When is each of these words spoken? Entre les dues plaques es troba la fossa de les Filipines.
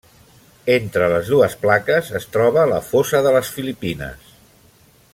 Entre 0.75 1.09
les 1.11 1.29
dues 1.33 1.57
plaques 1.65 2.11
es 2.21 2.25
troba 2.37 2.65
la 2.73 2.81
fossa 2.89 3.23
de 3.27 3.35
les 3.37 3.53
Filipines. 3.59 4.35